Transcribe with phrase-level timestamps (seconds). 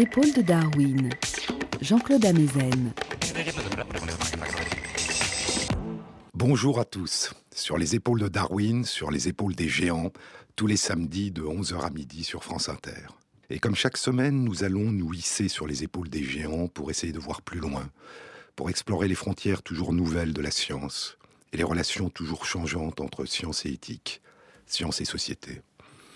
[0.00, 1.10] De Darwin,
[1.82, 2.92] Jean-Claude Amezen.
[6.32, 7.34] Bonjour à tous.
[7.54, 10.10] Sur les épaules de Darwin, sur les épaules des géants,
[10.56, 13.08] tous les samedis de 11h à midi sur France Inter.
[13.50, 17.12] Et comme chaque semaine, nous allons nous hisser sur les épaules des géants pour essayer
[17.12, 17.90] de voir plus loin,
[18.56, 21.18] pour explorer les frontières toujours nouvelles de la science
[21.52, 24.22] et les relations toujours changeantes entre science et éthique,
[24.64, 25.60] science et société.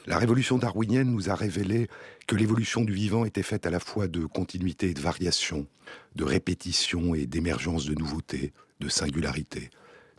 [0.06, 1.88] La révolution darwinienne nous a révélé
[2.26, 5.66] que l'évolution du vivant était faite à la fois de continuité et de variation,
[6.14, 9.70] de répétition et d'émergence de nouveautés, de singularité,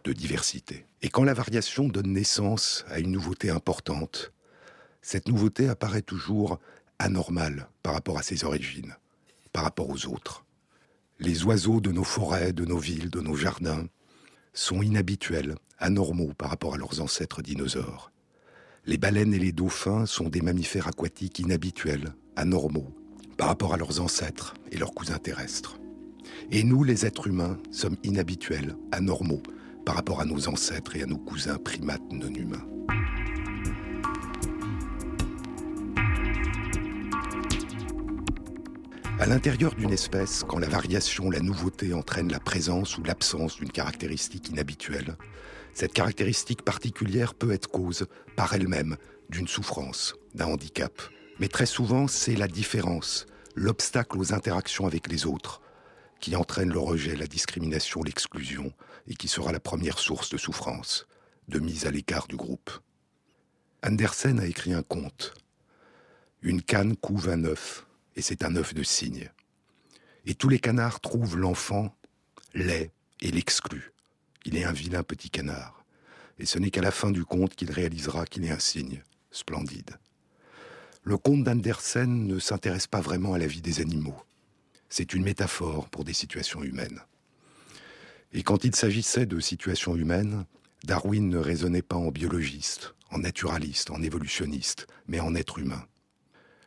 [0.04, 0.88] de diversité.
[1.04, 4.32] Et quand la variation donne naissance à une nouveauté importante,
[5.04, 6.60] cette nouveauté apparaît toujours
[6.98, 8.96] anormale par rapport à ses origines,
[9.54, 10.46] par rapport aux autres.
[11.20, 13.86] Les oiseaux de nos forêts, de nos villes, de nos jardins
[14.54, 18.12] sont inhabituels, anormaux par rapport à leurs ancêtres dinosaures.
[18.88, 22.94] Les baleines et les dauphins sont des mammifères aquatiques inhabituels, anormaux,
[23.36, 25.80] par rapport à leurs ancêtres et leurs cousins terrestres.
[26.52, 29.42] Et nous, les êtres humains, sommes inhabituels, anormaux,
[29.88, 32.64] par rapport à nos ancêtres et à nos cousins primates non humains.
[39.18, 43.72] À l'intérieur d'une espèce, quand la variation, la nouveauté entraîne la présence ou l'absence d'une
[43.72, 45.18] caractéristique inhabituelle,
[45.76, 48.96] cette caractéristique particulière peut être cause, par elle-même,
[49.30, 51.02] d'une souffrance, d'un handicap.
[51.40, 55.62] Mais très souvent, c'est la différence, l'obstacle aux interactions avec les autres,
[56.22, 58.72] qui entraîne le rejet, la discrimination, l'exclusion,
[59.08, 61.08] et qui sera la première source de souffrance,
[61.50, 62.72] de mise à l'écart du groupe.
[63.84, 65.34] Andersen a écrit un conte.
[66.42, 67.86] Une canne couve un œuf,
[68.16, 69.30] et c'est un œuf de cygne.
[70.26, 71.94] Et tous les canards trouvent l'enfant
[72.54, 73.95] laid et l'excluent.
[74.46, 75.84] Il est un vilain petit canard.
[76.38, 79.02] Et ce n'est qu'à la fin du conte qu'il réalisera qu'il est un cygne
[79.32, 79.98] splendide.
[81.04, 84.22] Le conte d'Andersen ne s'intéresse pas vraiment à la vie des animaux.
[84.90, 87.02] C'est une métaphore pour des situations humaines.
[88.34, 90.46] Et quand il s'agissait de situations humaines,
[90.84, 95.86] Darwin ne raisonnait pas en biologiste, en naturaliste, en évolutionniste, mais en être humain.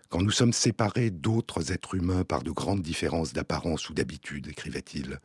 [0.08, 5.20] Quand nous sommes séparés d'autres êtres humains par de grandes différences d'apparence ou d'habitude, écrivait-il,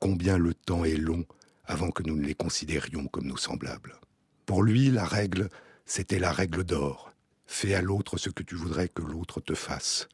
[0.00, 1.24] combien le temps est long
[1.68, 4.00] avant que nous ne les considérions comme nos semblables.
[4.46, 5.48] Pour lui, la règle,
[5.84, 7.12] c'était la règle d'or.
[7.46, 10.08] Fais à l'autre ce que tu voudrais que l'autre te fasse.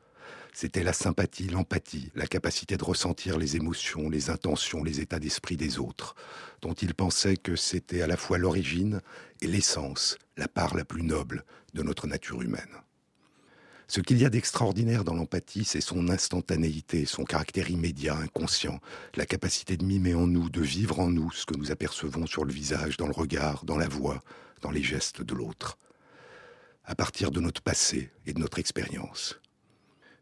[0.53, 5.57] C'était la sympathie, l'empathie, la capacité de ressentir les émotions, les intentions, les états d'esprit
[5.57, 6.15] des autres,
[6.61, 9.01] dont il pensait que c'était à la fois l'origine
[9.41, 11.45] et l'essence, la part la plus noble
[11.75, 12.84] de notre nature humaine.
[13.87, 18.81] Ce qu'il y a d'extraordinaire dans l'empathie, c'est son instantanéité, son caractère immédiat, inconscient,
[19.15, 22.45] la capacité de mimer en nous, de vivre en nous ce que nous apercevons sur
[22.45, 24.23] le visage, dans le regard, dans la voix,
[24.63, 25.77] dans les gestes de l'autre,
[26.85, 29.39] à partir de notre passé et de notre expérience.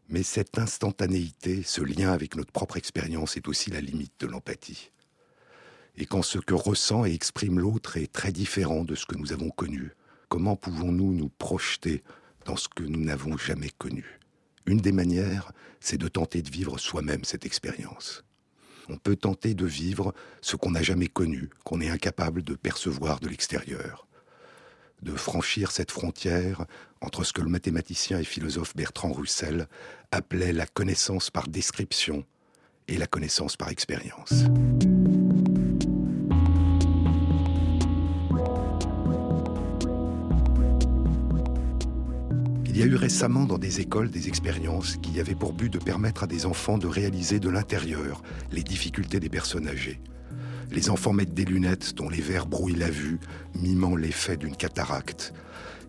[0.09, 4.91] Mais cette instantanéité, ce lien avec notre propre expérience est aussi la limite de l'empathie.
[5.95, 9.31] Et quand ce que ressent et exprime l'autre est très différent de ce que nous
[9.31, 9.93] avons connu,
[10.27, 12.03] comment pouvons-nous nous projeter
[12.45, 14.19] dans ce que nous n'avons jamais connu.
[14.65, 18.23] Une des manières, c'est de tenter de vivre soi-même cette expérience.
[18.89, 23.19] On peut tenter de vivre ce qu'on n'a jamais connu, qu'on est incapable de percevoir
[23.19, 24.07] de l'extérieur.
[25.01, 26.65] De franchir cette frontière
[27.01, 29.67] entre ce que le mathématicien et philosophe Bertrand Russell
[30.11, 32.25] appelait la connaissance par description
[32.87, 34.45] et la connaissance par expérience.
[42.75, 45.77] Il y a eu récemment dans des écoles des expériences qui avaient pour but de
[45.77, 50.01] permettre à des enfants de réaliser de l'intérieur les difficultés des personnes âgées.
[50.71, 53.19] Les enfants mettent des lunettes dont les verres brouillent la vue,
[53.53, 55.35] mimant l'effet d'une cataracte.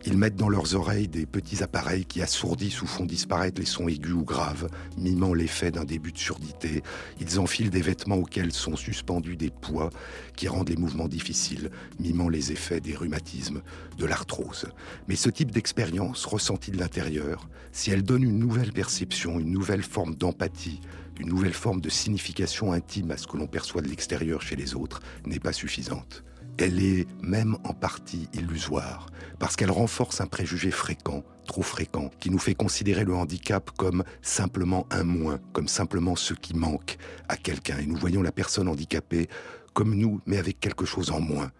[0.06, 3.88] Ils mettent dans leurs oreilles des petits appareils qui assourdissent ou font disparaître les sons
[3.88, 4.68] aigus ou graves,
[4.98, 6.82] mimant l'effet d'un début de surdité.
[7.20, 9.88] Ils enfilent des vêtements auxquels sont suspendus des poids
[10.36, 13.62] qui rendent les mouvements difficiles, mimant les effets des rhumatismes,
[13.96, 14.66] de l'arthrose.
[15.08, 19.82] Mais ce type d'expérience, ressentie de l'intérieur, si elle donne une nouvelle perception, une nouvelle
[19.82, 20.82] forme d'empathie,
[21.18, 24.74] une nouvelle forme de signification intime à ce que l'on perçoit de l'extérieur chez les
[24.74, 26.24] autres, n'est pas suffisante
[26.58, 29.06] elle est même en partie illusoire,
[29.38, 34.04] parce qu'elle renforce un préjugé fréquent, trop fréquent, qui nous fait considérer le handicap comme
[34.22, 36.96] simplement un moins, comme simplement ce qui manque
[37.28, 37.78] à quelqu'un.
[37.78, 39.28] Et nous voyons la personne handicapée
[39.72, 41.50] comme nous, mais avec quelque chose en moins,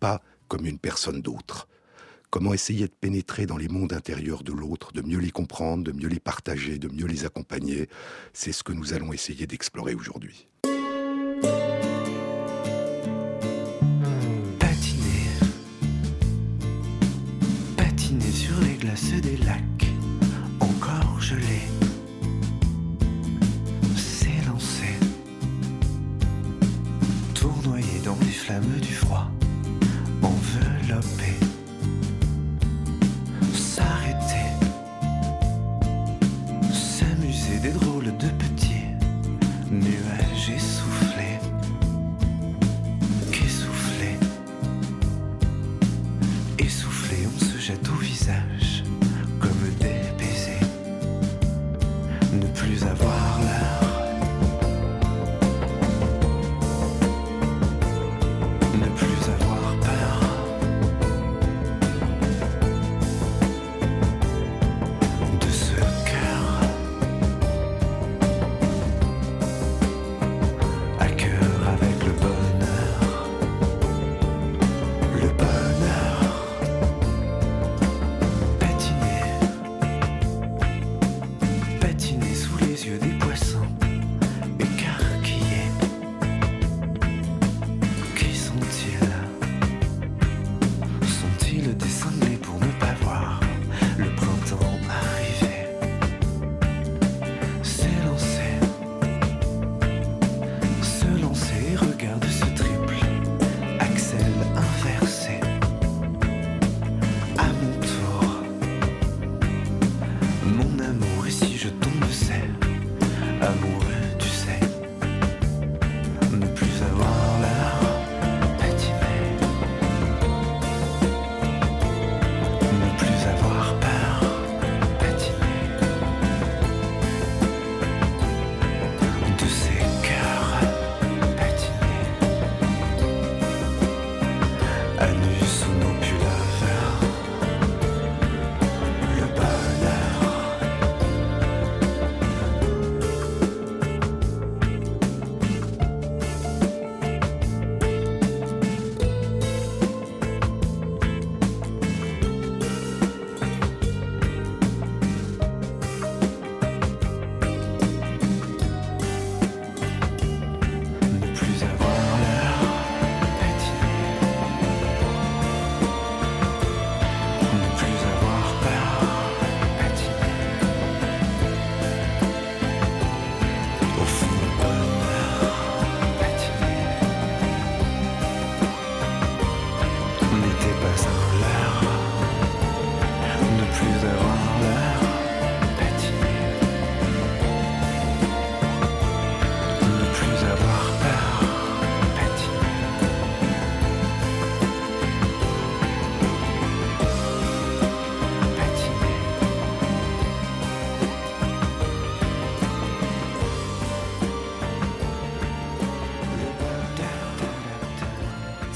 [0.00, 1.68] pas comme une personne d'autre.
[2.30, 5.92] Comment essayer de pénétrer dans les mondes intérieurs de l'autre, de mieux les comprendre, de
[5.92, 7.88] mieux les partager, de mieux les accompagner,
[8.32, 10.48] c'est ce que nous allons essayer d'explorer aujourd'hui.
[18.92, 19.90] glace des lacs,
[20.60, 21.68] encore gelés,
[23.96, 24.98] s'élançaient,
[27.34, 29.30] tournoyés dans les flammes du froid,
[30.22, 31.38] enveloppés,
[33.54, 34.50] s'arrêter,
[36.72, 38.68] s'amuser des drôles de petits.
[39.70, 41.38] Nuages essoufflés.
[43.30, 44.18] qu'essoufflés,
[46.58, 48.61] essoufflés, on se jette au visage.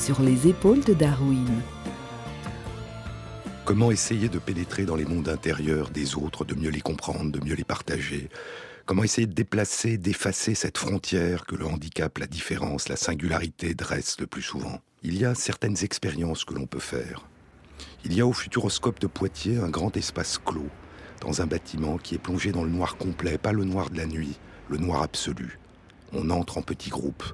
[0.06, 1.60] Sur les épaules de Darwin.
[3.64, 7.44] Comment essayer de pénétrer dans les mondes intérieurs des autres, de mieux les comprendre, de
[7.44, 8.28] mieux les partager?
[8.84, 14.20] Comment essayer de déplacer, d'effacer cette frontière que le handicap, la différence, la singularité dressent
[14.20, 14.78] le plus souvent?
[15.02, 17.26] Il y a certaines expériences que l'on peut faire.
[18.04, 20.70] Il y a au Futuroscope de Poitiers un grand espace clos,
[21.20, 24.06] dans un bâtiment qui est plongé dans le noir complet, pas le noir de la
[24.06, 25.58] nuit, le noir absolu.
[26.12, 27.24] On entre en petits groupes.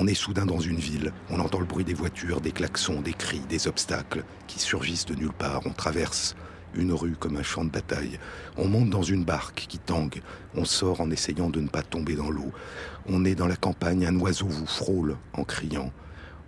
[0.00, 3.12] On est soudain dans une ville, on entend le bruit des voitures, des klaxons, des
[3.12, 5.62] cris, des obstacles qui surgissent de nulle part.
[5.64, 6.36] On traverse
[6.76, 8.20] une rue comme un champ de bataille.
[8.56, 10.22] On monte dans une barque qui tangue.
[10.54, 12.52] On sort en essayant de ne pas tomber dans l'eau.
[13.06, 15.92] On est dans la campagne, un oiseau vous frôle en criant.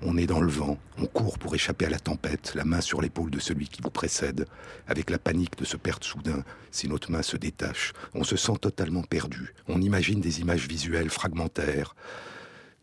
[0.02, 3.02] On est dans le vent, on court pour échapper à la tempête, la main sur
[3.02, 4.46] l'épaule de celui qui vous précède,
[4.86, 7.94] avec la panique de se perdre soudain si notre main se détache.
[8.14, 9.54] On se sent totalement perdu.
[9.66, 11.96] On imagine des images visuelles fragmentaires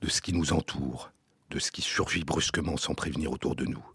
[0.01, 1.11] de ce qui nous entoure,
[1.49, 3.85] de ce qui surgit brusquement sans prévenir autour de nous.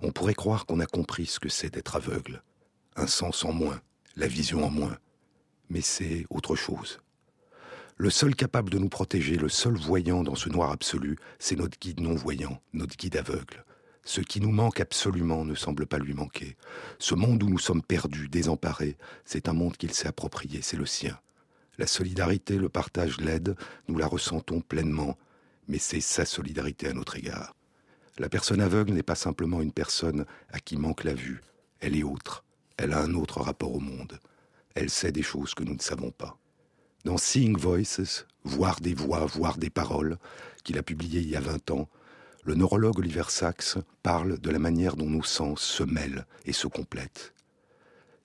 [0.00, 2.42] On pourrait croire qu'on a compris ce que c'est d'être aveugle.
[2.96, 3.80] Un sens en moins,
[4.16, 4.96] la vision en moins.
[5.70, 7.00] Mais c'est autre chose.
[7.96, 11.78] Le seul capable de nous protéger, le seul voyant dans ce noir absolu, c'est notre
[11.80, 13.64] guide non-voyant, notre guide aveugle.
[14.04, 16.56] Ce qui nous manque absolument ne semble pas lui manquer.
[17.00, 20.86] Ce monde où nous sommes perdus, désemparés, c'est un monde qu'il s'est approprié, c'est le
[20.86, 21.18] sien.
[21.76, 23.56] La solidarité, le partage, l'aide,
[23.88, 25.18] nous la ressentons pleinement,
[25.68, 27.54] mais c'est sa solidarité à notre égard.
[28.18, 31.40] La personne aveugle n'est pas simplement une personne à qui manque la vue,
[31.80, 32.44] elle est autre,
[32.76, 34.18] elle a un autre rapport au monde,
[34.74, 36.36] elle sait des choses que nous ne savons pas.
[37.04, 40.16] Dans Seeing Voices, Voir des voix, voir des paroles,
[40.64, 41.88] qu'il a publié il y a 20 ans,
[42.44, 46.66] le neurologue Oliver Sacks parle de la manière dont nos sens se mêlent et se
[46.66, 47.34] complètent.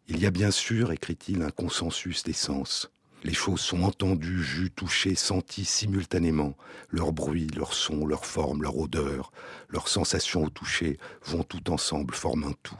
[0.07, 2.89] Il y a bien sûr, écrit-il, un consensus des sens.
[3.23, 6.57] Les choses sont entendues, vues, touchées, senties simultanément.
[6.89, 9.31] Leur bruit, leur son, leur forme, leur odeur,
[9.69, 12.79] leurs sensations au toucher vont tout ensemble, forment un tout.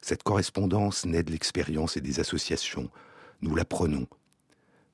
[0.00, 2.90] Cette correspondance naît de l'expérience et des associations.
[3.42, 4.06] Nous la prenons.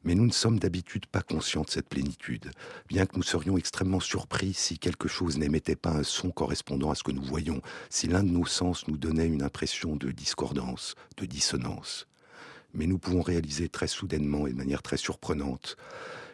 [0.03, 2.51] Mais nous ne sommes d'habitude pas conscients de cette plénitude,
[2.89, 6.97] bien que nous serions extrêmement surpris si quelque chose n'émettait pas un son correspondant à
[6.97, 10.97] ce que nous voyons, si l'un de nos sens nous donnait une impression de discordance,
[11.17, 12.07] de dissonance.
[12.75, 15.77] Mais nous pouvons réaliser très soudainement et de manière très surprenante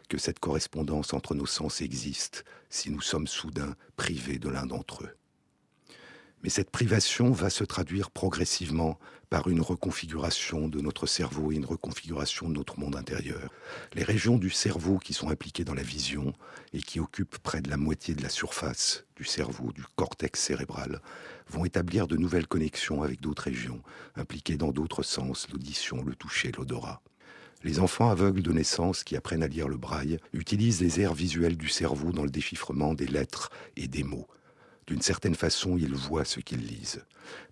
[0.08, 5.04] que cette correspondance entre nos sens existe si nous sommes soudain privés de l'un d'entre
[5.04, 5.16] eux.
[6.44, 8.98] Mais cette privation va se traduire progressivement
[9.30, 13.48] par une reconfiguration de notre cerveau et une reconfiguration de notre monde intérieur.
[13.94, 16.34] Les régions du cerveau qui sont impliquées dans la vision
[16.74, 21.00] et qui occupent près de la moitié de la surface du cerveau, du cortex cérébral,
[21.48, 23.80] vont établir de nouvelles connexions avec d'autres régions,
[24.14, 27.00] impliquées dans d'autres sens, l'audition, le toucher, l'odorat.
[27.62, 31.56] Les enfants aveugles de naissance qui apprennent à lire le braille utilisent les aires visuelles
[31.56, 34.28] du cerveau dans le déchiffrement des lettres et des mots.
[34.86, 37.04] D'une certaine façon, ils voient ce qu'ils lisent.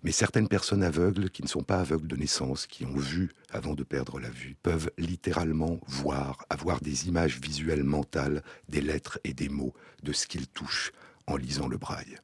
[0.03, 3.73] Mais certaines personnes aveugles, qui ne sont pas aveugles de naissance, qui ont vu avant
[3.73, 9.33] de perdre la vue, peuvent littéralement voir, avoir des images visuelles mentales des lettres et
[9.33, 9.73] des mots
[10.03, 10.91] de ce qu'ils touchent
[11.25, 12.17] en lisant le braille.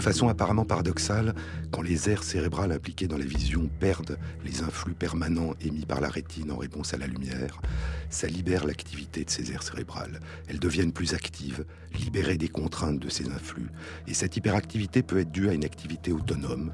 [0.00, 1.34] De façon apparemment paradoxale,
[1.70, 4.16] quand les aires cérébrales impliquées dans la vision perdent
[4.46, 7.60] les influx permanents émis par la rétine en réponse à la lumière,
[8.08, 10.20] ça libère l'activité de ces aires cérébrales.
[10.48, 11.66] Elles deviennent plus actives,
[12.02, 13.66] libérées des contraintes de ces influx.
[14.06, 16.72] Et cette hyperactivité peut être due à une activité autonome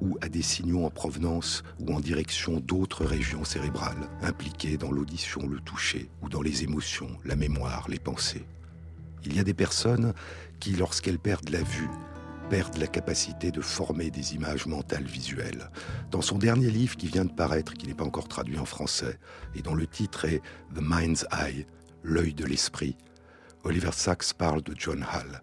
[0.00, 5.44] ou à des signaux en provenance ou en direction d'autres régions cérébrales impliquées dans l'audition,
[5.44, 8.46] le toucher ou dans les émotions, la mémoire, les pensées.
[9.24, 10.14] Il y a des personnes
[10.60, 11.88] qui, lorsqu'elles perdent la vue,
[12.54, 15.72] perdent la capacité de former des images mentales visuelles.
[16.12, 19.18] Dans son dernier livre qui vient de paraître, qui n'est pas encore traduit en français,
[19.56, 20.38] et dont le titre est
[20.72, 21.66] The Mind's Eye,
[22.04, 22.96] l'œil de l'esprit,
[23.64, 25.40] Oliver Sacks parle de John Hall.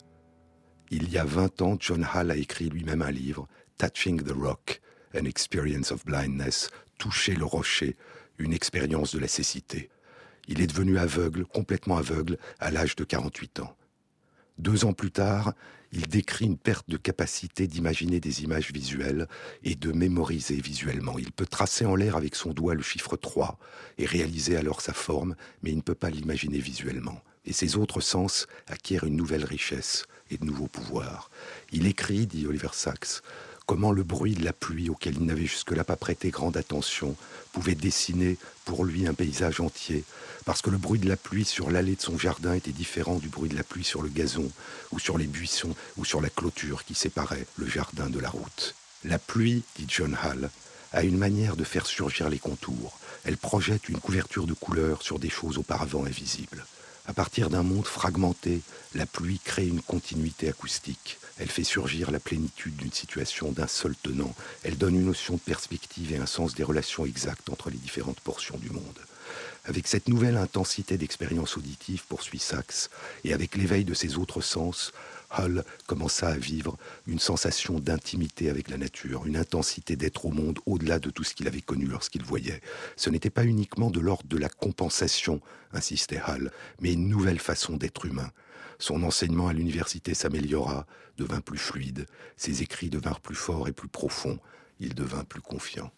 [0.89, 3.45] Il y a 20 ans, John Hall a écrit lui-même un livre,
[3.77, 4.79] Touching the Rock,
[5.13, 7.97] An Experience of Blindness, Toucher le rocher,
[8.37, 9.89] une expérience de la cécité.
[10.47, 13.75] Il est devenu aveugle, complètement aveugle, à l'âge de 48 ans.
[14.57, 15.55] Deux ans plus tard,
[15.91, 19.27] il décrit une perte de capacité d'imaginer des images visuelles
[19.63, 21.19] et de mémoriser visuellement.
[21.19, 23.59] Il peut tracer en l'air avec son doigt le chiffre 3
[23.97, 27.21] et réaliser alors sa forme, mais il ne peut pas l'imaginer visuellement.
[27.45, 31.29] Et ses autres sens acquièrent une nouvelle richesse et de nouveaux pouvoirs.
[31.71, 33.21] Il écrit, dit Oliver Sacks,
[33.65, 37.15] comment le bruit de la pluie, auquel il n'avait jusque-là pas prêté grande attention,
[37.51, 40.03] pouvait dessiner pour lui un paysage entier,
[40.45, 43.29] parce que le bruit de la pluie sur l'allée de son jardin était différent du
[43.29, 44.49] bruit de la pluie sur le gazon,
[44.91, 48.75] ou sur les buissons, ou sur la clôture qui séparait le jardin de la route.
[49.03, 50.49] La pluie, dit John Hall,
[50.93, 52.99] a une manière de faire surgir les contours.
[53.23, 56.65] Elle projette une couverture de couleurs sur des choses auparavant invisibles.
[57.07, 58.61] À partir d'un monde fragmenté,
[58.93, 61.17] la pluie crée une continuité acoustique.
[61.41, 64.35] Elle fait surgir la plénitude d'une situation d'un seul tenant.
[64.61, 68.19] Elle donne une notion de perspective et un sens des relations exactes entre les différentes
[68.19, 68.99] portions du monde.
[69.65, 72.91] Avec cette nouvelle intensité d'expérience auditive, poursuit Sachs,
[73.23, 74.91] et avec l'éveil de ses autres sens,
[75.35, 80.59] Hull commença à vivre une sensation d'intimité avec la nature, une intensité d'être au monde
[80.67, 82.61] au-delà de tout ce qu'il avait connu lorsqu'il voyait.
[82.97, 85.41] Ce n'était pas uniquement de l'ordre de la compensation,
[85.73, 88.29] insistait Hull, mais une nouvelle façon d'être humain.
[88.81, 93.87] Son enseignement à l'université s'améliora, devint plus fluide, ses écrits devinrent plus forts et plus
[93.87, 94.39] profonds,
[94.79, 95.91] il devint plus confiant.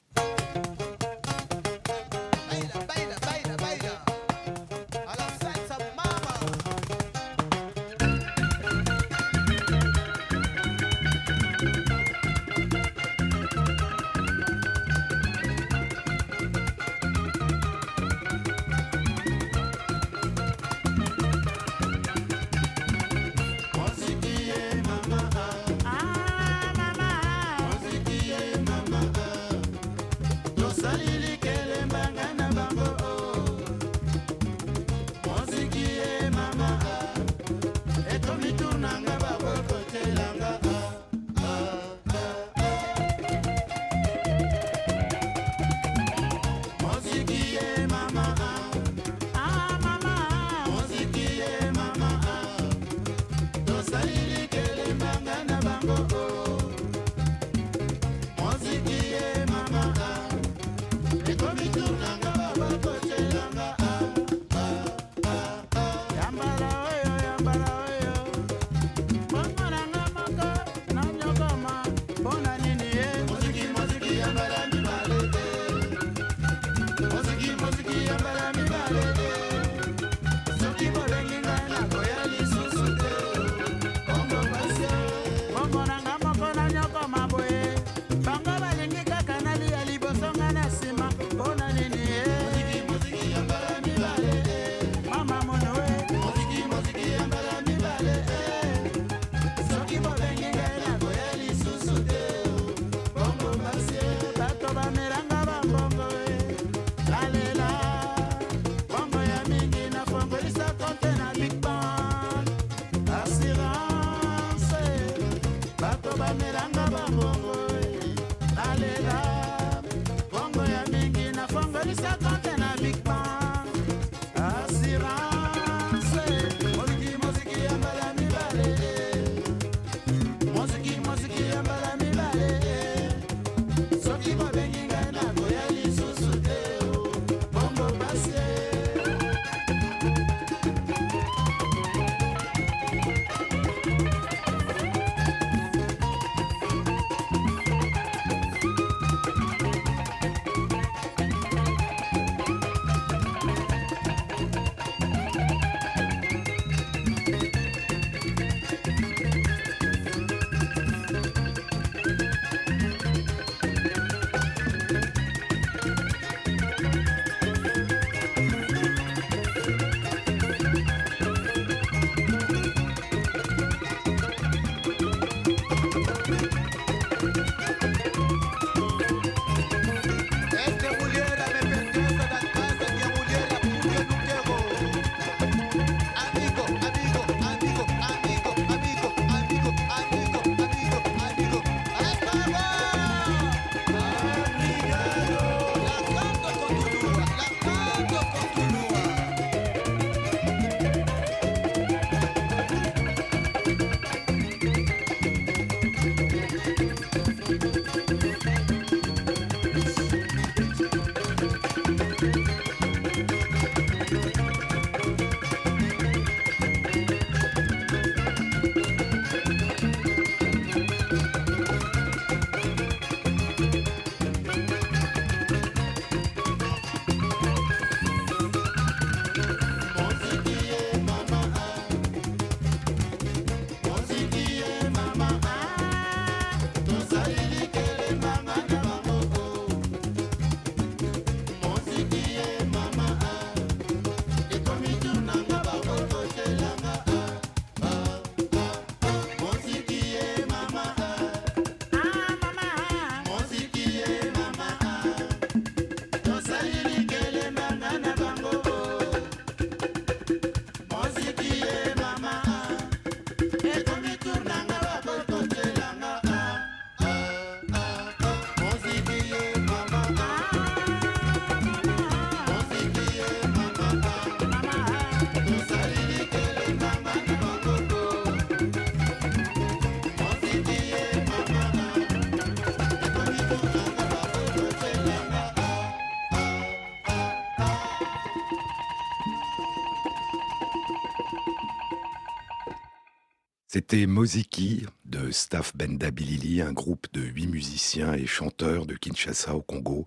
[293.94, 299.62] C'était Moziki de Staff Bendabilili, un groupe de huit musiciens et chanteurs de Kinshasa au
[299.62, 300.06] Congo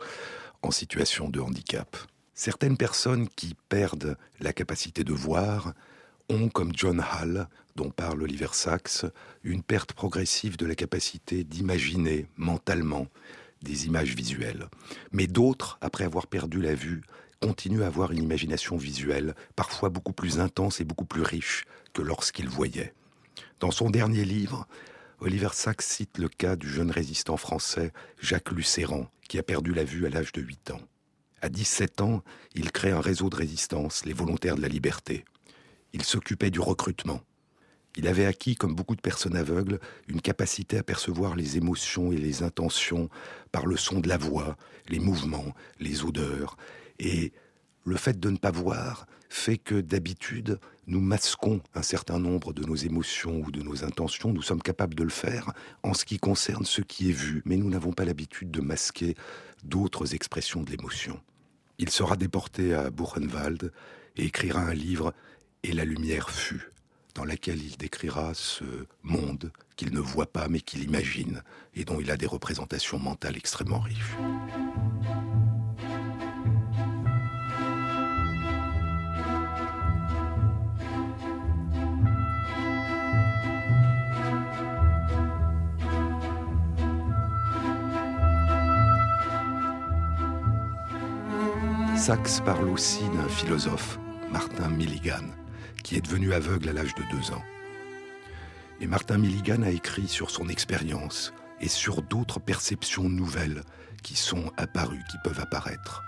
[0.62, 1.96] en situation de handicap.
[2.35, 5.72] Certaines personnes qui perdent la capacité de voir
[6.29, 7.46] ont, comme John Hall,
[7.77, 9.07] dont parle Oliver Sacks,
[9.44, 13.07] une perte progressive de la capacité d'imaginer mentalement
[13.62, 14.66] des images visuelles.
[15.12, 17.03] Mais d'autres, après avoir perdu la vue,
[17.40, 22.03] continuent à avoir une imagination visuelle, parfois beaucoup plus intense et beaucoup plus riche que
[22.03, 22.92] lorsqu'ils voyaient.
[23.59, 24.66] Dans son dernier livre,
[25.19, 29.83] Oliver Sacks cite le cas du jeune résistant français Jacques Lucéran, qui a perdu la
[29.83, 30.81] vue à l'âge de 8 ans.
[31.40, 32.23] À 17 ans,
[32.55, 35.25] il crée un réseau de résistance, les Volontaires de la Liberté.
[35.95, 37.23] Il s'occupait du recrutement.
[37.97, 42.19] Il avait acquis, comme beaucoup de personnes aveugles, une capacité à percevoir les émotions et
[42.19, 43.09] les intentions
[43.53, 46.59] par le son de la voix, les mouvements, les odeurs.
[46.99, 47.33] Et
[47.87, 52.64] le fait de ne pas voir fait que d'habitude, nous masquons un certain nombre de
[52.64, 54.33] nos émotions ou de nos intentions.
[54.33, 57.57] Nous sommes capables de le faire en ce qui concerne ce qui est vu, mais
[57.57, 59.14] nous n'avons pas l'habitude de masquer
[59.62, 61.20] d'autres expressions de l'émotion.
[61.79, 63.72] Il sera déporté à Buchenwald
[64.16, 65.12] et écrira un livre
[65.62, 66.72] Et la lumière fut,
[67.14, 68.64] dans laquelle il décrira ce
[69.03, 71.42] monde qu'il ne voit pas mais qu'il imagine
[71.75, 74.16] et dont il a des représentations mentales extrêmement riches.
[92.07, 93.99] Sachs parle aussi d'un philosophe,
[94.31, 95.25] Martin Milligan,
[95.83, 97.42] qui est devenu aveugle à l'âge de deux ans.
[98.81, 103.64] Et Martin Milligan a écrit sur son expérience et sur d'autres perceptions nouvelles
[104.05, 106.05] qui sont apparues, qui peuvent apparaître.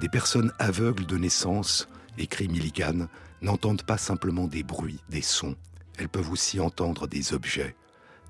[0.00, 3.08] Des personnes aveugles de naissance, écrit Milligan,
[3.42, 5.56] n'entendent pas simplement des bruits, des sons,
[5.98, 7.74] elles peuvent aussi entendre des objets,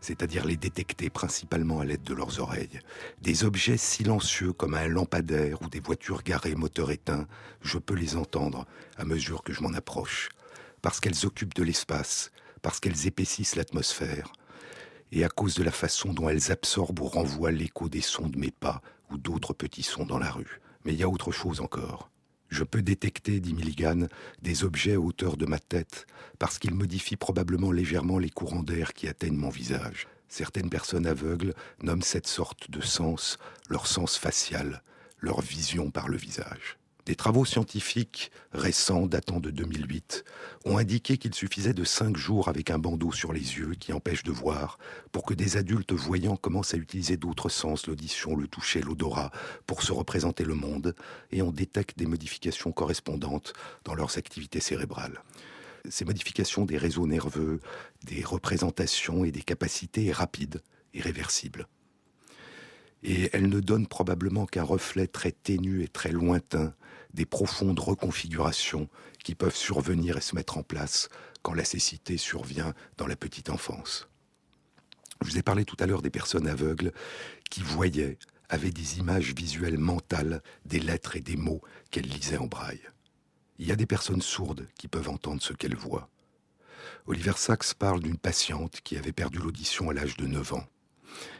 [0.00, 2.80] c'est-à-dire les détecter principalement à l'aide de leurs oreilles.
[3.20, 7.26] Des objets silencieux comme un lampadaire ou des voitures garées moteur éteint,
[7.60, 10.28] je peux les entendre à mesure que je m'en approche,
[10.82, 12.30] parce qu'elles occupent de l'espace,
[12.62, 14.32] parce qu'elles épaississent l'atmosphère,
[15.12, 18.38] et à cause de la façon dont elles absorbent ou renvoient l'écho des sons de
[18.38, 20.60] mes pas ou d'autres petits sons dans la rue.
[20.84, 22.10] Mais il y a autre chose encore.
[22.48, 24.06] Je peux détecter, dit Milligan,
[24.42, 26.06] des objets à hauteur de ma tête,
[26.38, 30.08] parce qu'ils modifient probablement légèrement les courants d'air qui atteignent mon visage.
[30.28, 34.82] Certaines personnes aveugles nomment cette sorte de sens leur sens facial,
[35.20, 36.77] leur vision par le visage.
[37.08, 40.26] Des travaux scientifiques récents datant de 2008
[40.66, 44.24] ont indiqué qu'il suffisait de cinq jours avec un bandeau sur les yeux qui empêche
[44.24, 44.78] de voir
[45.10, 49.30] pour que des adultes voyants commencent à utiliser d'autres sens, l'audition, le toucher, l'odorat,
[49.66, 50.94] pour se représenter le monde,
[51.32, 55.22] et on détecte des modifications correspondantes dans leurs activités cérébrales.
[55.88, 57.60] Ces modifications des réseaux nerveux,
[58.04, 60.60] des représentations et des capacités rapides
[60.92, 61.68] et réversibles
[63.02, 66.74] et elles ne donnent probablement qu'un reflet très ténu et très lointain
[67.14, 68.88] des profondes reconfigurations
[69.24, 71.08] qui peuvent survenir et se mettre en place
[71.42, 74.08] quand la cécité survient dans la petite enfance.
[75.20, 76.92] Je vous ai parlé tout à l'heure des personnes aveugles
[77.50, 78.18] qui voyaient,
[78.48, 82.82] avaient des images visuelles mentales des lettres et des mots qu'elles lisaient en braille.
[83.58, 86.08] Il y a des personnes sourdes qui peuvent entendre ce qu'elles voient.
[87.06, 90.66] Oliver Sacks parle d'une patiente qui avait perdu l'audition à l'âge de 9 ans.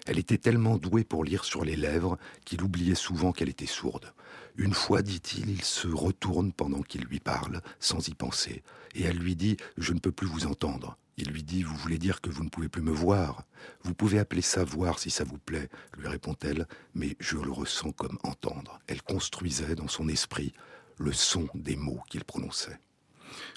[0.06, 4.12] Elle était tellement douée pour lire sur les lèvres qu'il oubliait souvent qu'elle était sourde.
[4.56, 8.62] Une fois, dit-il, il se retourne pendant qu'il lui parle, sans y penser,
[8.94, 11.98] et elle lui dit⁇ Je ne peux plus vous entendre⁇ il lui dit⁇ Vous voulez
[11.98, 13.44] dire que vous ne pouvez plus me voir
[13.82, 17.90] Vous pouvez appeler ça voir si ça vous plaît, lui répond-elle, mais je le ressens
[17.92, 18.78] comme entendre.
[18.86, 20.52] Elle construisait dans son esprit
[20.96, 22.78] le son des mots qu'il prononçait.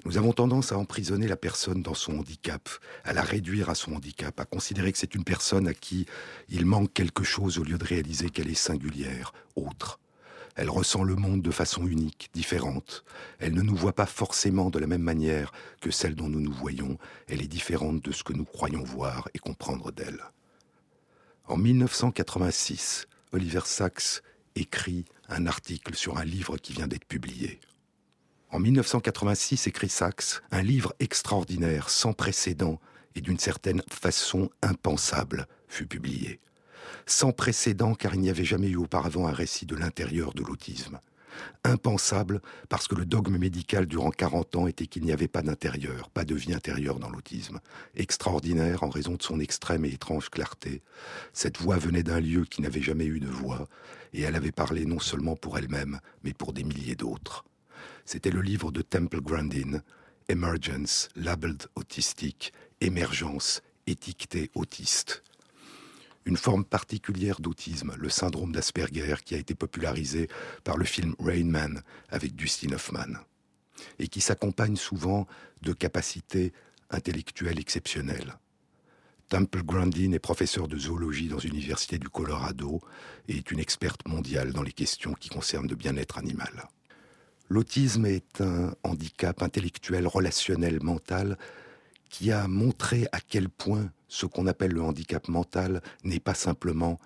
[0.05, 2.69] Nous avons tendance à emprisonner la personne dans son handicap,
[3.03, 6.05] à la réduire à son handicap, à considérer que c'est une personne à qui
[6.49, 9.99] il manque quelque chose au lieu de réaliser qu'elle est singulière, autre.
[10.55, 13.05] Elle ressent le monde de façon unique, différente.
[13.39, 16.51] Elle ne nous voit pas forcément de la même manière que celle dont nous nous
[16.51, 16.97] voyons.
[17.27, 20.21] Elle est différente de ce que nous croyons voir et comprendre d'elle.
[21.45, 24.21] En 1986, Oliver Sacks
[24.55, 27.59] écrit un article sur un livre qui vient d'être publié.
[28.53, 32.81] En 1986, écrit Sachs, un livre extraordinaire, sans précédent
[33.15, 36.41] et d'une certaine façon impensable fut publié.
[37.05, 40.99] Sans précédent car il n'y avait jamais eu auparavant un récit de l'intérieur de l'autisme.
[41.63, 46.09] Impensable parce que le dogme médical durant 40 ans était qu'il n'y avait pas d'intérieur,
[46.09, 47.61] pas de vie intérieure dans l'autisme.
[47.95, 50.81] Extraordinaire en raison de son extrême et étrange clarté.
[51.31, 53.69] Cette voix venait d'un lieu qui n'avait jamais eu de voix,
[54.11, 57.45] et elle avait parlé non seulement pour elle-même, mais pour des milliers d'autres.
[58.05, 59.81] C'était le livre de Temple Grandin,
[60.27, 65.23] Emergence, Labeled Autistique, Émergence, étiqueté autiste.
[66.25, 70.29] Une forme particulière d'autisme, le syndrome d'Asperger, qui a été popularisé
[70.63, 73.19] par le film Rain Man avec Dustin Hoffman,
[73.97, 75.27] et qui s'accompagne souvent
[75.61, 76.53] de capacités
[76.91, 78.37] intellectuelles exceptionnelles.
[79.29, 82.81] Temple Grandin est professeur de zoologie dans l'Université du Colorado
[83.29, 86.67] et est une experte mondiale dans les questions qui concernent le bien-être animal.
[87.51, 91.37] L'autisme est un handicap intellectuel, relationnel, mental,
[92.09, 96.97] qui a montré à quel point ce qu'on appelle le handicap mental n'est pas simplement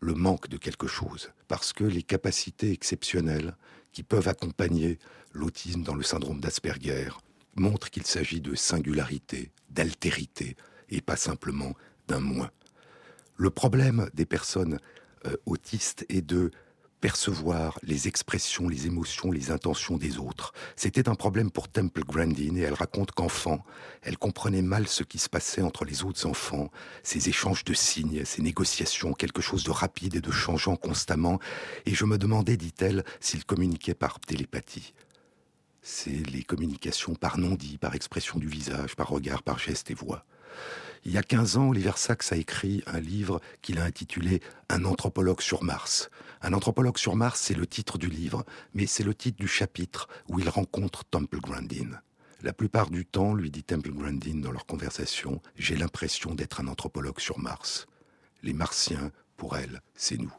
[0.00, 3.56] le manque de quelque chose, parce que les capacités exceptionnelles
[3.92, 4.98] qui peuvent accompagner
[5.34, 7.10] l'autisme dans le syndrome d'Asperger
[7.54, 10.56] montrent qu'il s'agit de singularité, d'altérité,
[10.88, 11.74] et pas simplement
[12.08, 12.50] d'un moins.
[13.36, 14.78] Le problème des personnes
[15.26, 16.52] euh, autistes est de
[17.04, 20.54] percevoir les expressions, les émotions, les intentions des autres.
[20.74, 23.62] C'était un problème pour Temple Grandin et elle raconte qu'enfant,
[24.00, 26.70] elle comprenait mal ce qui se passait entre les autres enfants,
[27.02, 31.40] ces échanges de signes, ces négociations, quelque chose de rapide et de changeant constamment.
[31.84, 34.94] Et je me demandais, dit-elle, s'ils communiquaient par télépathie.
[35.82, 40.24] C'est les communications par non-dit, par expression du visage, par regard, par geste et voix.
[41.04, 44.40] Il y a 15 ans, Oliver Sacks a écrit un livre qu'il a intitulé
[44.70, 46.08] Un anthropologue sur Mars.
[46.40, 50.08] Un anthropologue sur Mars, c'est le titre du livre, mais c'est le titre du chapitre
[50.28, 52.00] où il rencontre Temple Grandin.
[52.42, 56.68] La plupart du temps, lui dit Temple Grandin dans leur conversation, j'ai l'impression d'être un
[56.68, 57.86] anthropologue sur Mars.
[58.42, 60.32] Les Martiens, pour elle, c'est nous.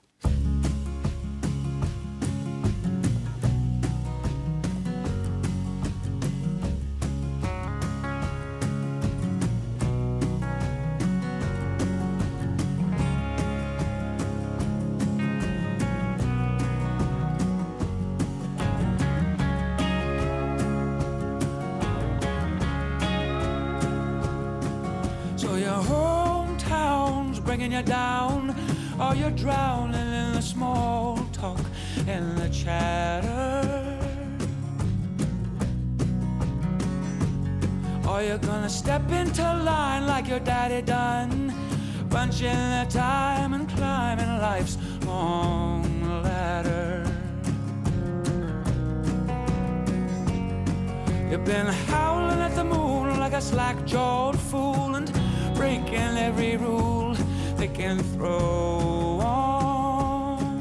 [40.35, 41.53] Your daddy done,
[42.09, 45.83] punching the time and climbing life's long
[46.23, 47.05] ladder.
[51.29, 55.09] You've been howling at the moon like a slack jawed fool and
[55.55, 57.13] breaking every rule
[57.55, 60.59] they can throw on.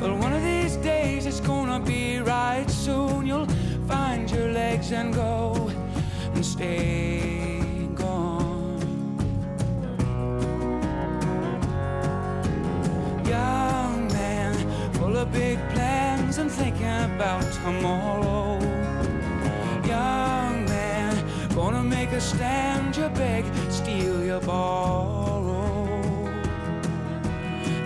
[0.00, 3.26] Well, one of these days it's gonna be right soon.
[3.26, 3.48] You'll
[3.86, 5.35] find your legs and go
[7.94, 8.78] gone.
[13.26, 14.54] Young man,
[14.94, 18.58] full of big plans and thinking about tomorrow.
[19.84, 21.14] Young man,
[21.54, 25.86] gonna make a stand, you beg, steal, you borrow.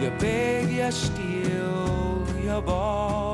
[0.01, 3.30] You beg, you steal, you borrow.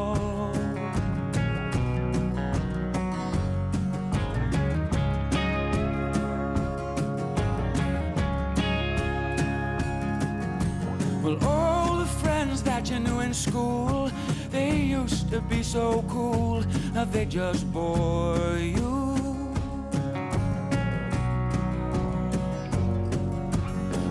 [11.27, 14.12] Well, all the friends that you knew in school,
[14.53, 16.62] they used to be so cool.
[16.95, 19.09] Now they just bore you.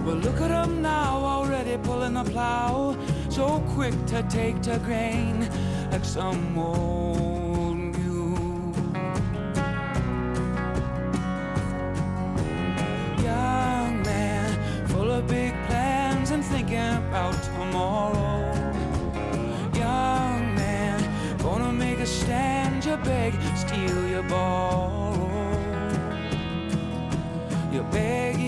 [0.04, 2.98] Well, look at them now, already pulling the plow.
[3.30, 5.50] So quick to take to grain,
[5.92, 7.15] like some old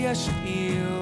[0.08, 0.97] yes, you.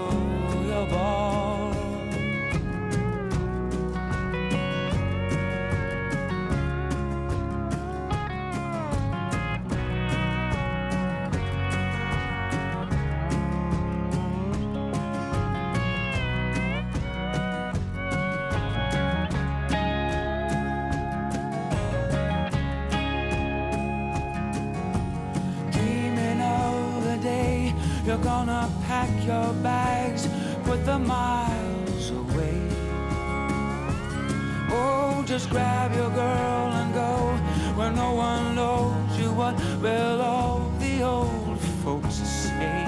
[35.39, 37.17] Just grab your girl and go
[37.77, 39.31] where no one knows you.
[39.33, 42.87] What will all the old folks say?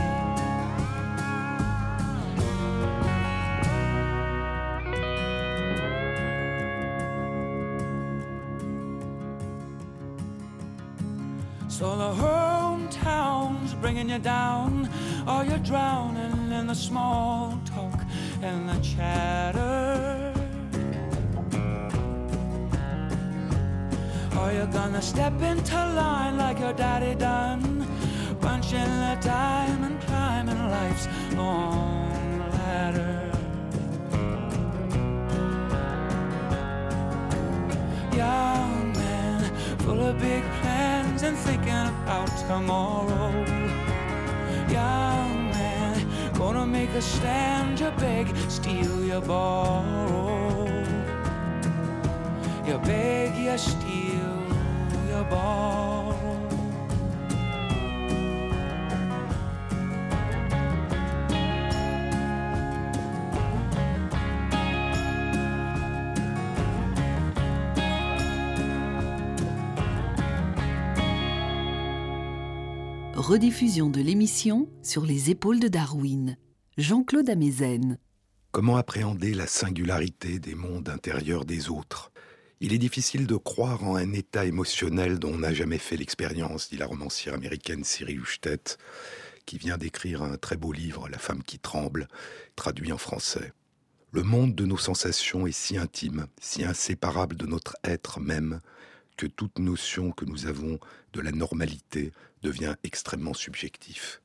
[11.68, 14.88] So the hometown's bringing you down,
[15.28, 18.00] or you're drowning in the small talk
[18.40, 19.57] and the chatter.
[24.38, 27.86] Or you're gonna step into line like your daddy done,
[28.40, 33.30] punching the time and climbing life's long ladder.
[38.14, 39.40] Young man,
[39.78, 43.32] full of big plans and thinking about tomorrow.
[44.70, 50.66] Young man, gonna make a stand, you beg, steal, you borrow.
[52.66, 53.87] You beg, you steal,
[73.28, 76.38] Rediffusion de l'émission sur les épaules de Darwin.
[76.78, 77.98] Jean-Claude Amezen.
[78.52, 82.10] Comment appréhender la singularité des mondes intérieurs des autres?
[82.60, 86.70] Il est difficile de croire en un état émotionnel dont on n'a jamais fait l'expérience,
[86.70, 88.78] dit la romancière américaine Cyril Huchtet,
[89.46, 92.08] qui vient d'écrire un très beau livre, La femme qui tremble,
[92.56, 93.52] traduit en français.
[94.10, 98.60] Le monde de nos sensations est si intime, si inséparable de notre être même,
[99.16, 100.80] que toute notion que nous avons
[101.12, 104.20] de la normalité devient extrêmement subjectif.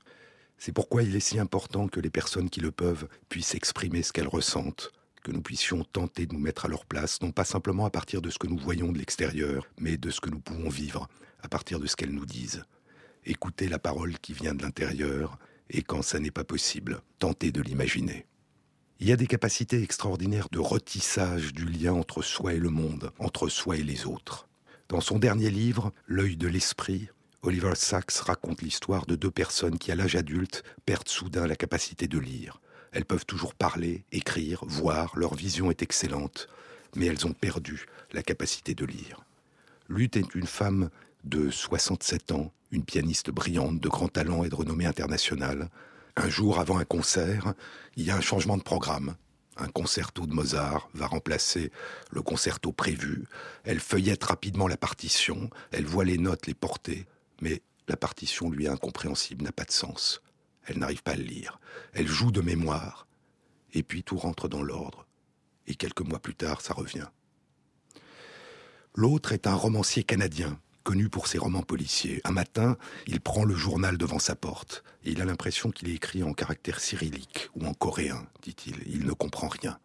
[0.58, 4.12] C'est pourquoi il est si important que les personnes qui le peuvent puissent exprimer ce
[4.12, 4.92] qu'elles ressentent,
[5.24, 8.22] que nous puissions tenter de nous mettre à leur place, non pas simplement à partir
[8.22, 11.08] de ce que nous voyons de l'extérieur, mais de ce que nous pouvons vivre,
[11.42, 12.64] à partir de ce qu'elles nous disent.
[13.26, 17.62] Écouter la parole qui vient de l'intérieur, et quand ça n'est pas possible, tenter de
[17.62, 18.26] l'imaginer.
[19.00, 23.12] Il y a des capacités extraordinaires de retissage du lien entre soi et le monde,
[23.18, 24.48] entre soi et les autres.
[24.90, 27.10] Dans son dernier livre, L'œil de l'esprit,
[27.42, 32.08] Oliver Sacks raconte l'histoire de deux personnes qui, à l'âge adulte, perdent soudain la capacité
[32.08, 32.62] de lire.
[32.94, 36.48] Elles peuvent toujours parler, écrire, voir, leur vision est excellente,
[36.96, 39.22] mais elles ont perdu la capacité de lire.
[39.90, 40.90] Lutte est une femme
[41.24, 45.70] de 67 ans, une pianiste brillante, de grand talent et de renommée internationale.
[46.16, 47.54] Un jour avant un concert,
[47.96, 49.16] il y a un changement de programme.
[49.58, 51.72] Un concerto de Mozart va remplacer
[52.12, 53.26] le concerto prévu.
[53.64, 57.08] Elle feuillette rapidement la partition, elle voit les notes, les porter,
[57.42, 60.22] mais la partition lui est incompréhensible, n'a pas de sens.
[60.66, 61.60] Elle n'arrive pas à le lire.
[61.94, 63.08] Elle joue de mémoire,
[63.74, 65.06] et puis tout rentre dans l'ordre.
[65.68, 67.08] Et quelques mois plus tard, ça revient.
[68.96, 72.22] L'autre est un romancier canadien, connu pour ses romans policiers.
[72.26, 76.24] Un matin, il prend le journal devant sa porte, il a l'impression qu'il est écrit
[76.24, 78.78] en caractère cyrillique ou en coréen, dit-il.
[78.86, 79.78] Il ne comprend rien.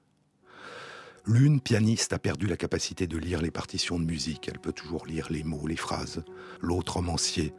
[1.27, 4.49] L'une, pianiste, a perdu la capacité de lire les partitions de musique.
[4.49, 6.25] Elle peut toujours lire les mots, les phrases.
[6.61, 7.53] L'autre, romancier,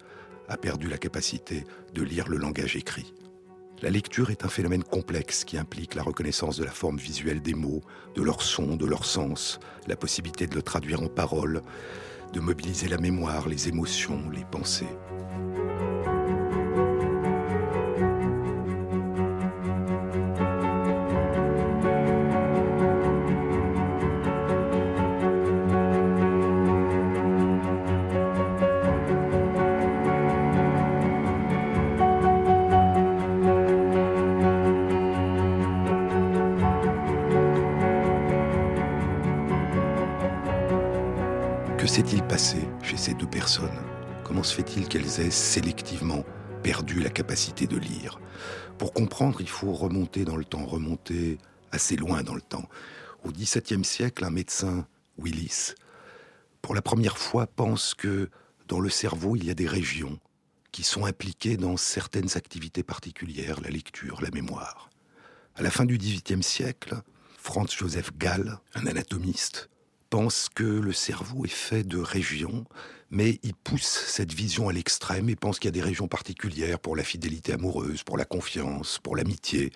[0.49, 3.13] a perdu la capacité de lire le langage écrit.
[3.81, 7.53] La lecture est un phénomène complexe qui implique la reconnaissance de la forme visuelle des
[7.53, 7.81] mots,
[8.15, 11.61] de leur son, de leur sens, la possibilité de le traduire en paroles,
[12.33, 14.97] de mobiliser la mémoire, les émotions, les pensées.
[45.09, 46.23] Sélectivement
[46.61, 48.19] perdu la capacité de lire
[48.77, 51.39] Pour comprendre, il faut remonter dans le temps, remonter
[51.71, 52.69] assez loin dans le temps.
[53.23, 54.85] Au XVIIe siècle, un médecin,
[55.17, 55.73] Willis,
[56.61, 58.29] pour la première fois pense que
[58.67, 60.19] dans le cerveau, il y a des régions
[60.71, 64.89] qui sont impliquées dans certaines activités particulières, la lecture, la mémoire.
[65.55, 67.01] À la fin du XVIIIe siècle,
[67.37, 69.69] Franz Joseph Gall, un anatomiste,
[70.09, 72.65] pense que le cerveau est fait de régions,
[73.11, 76.79] mais il pousse cette vision à l'extrême et pense qu'il y a des régions particulières
[76.79, 79.71] pour la fidélité amoureuse, pour la confiance, pour l'amitié.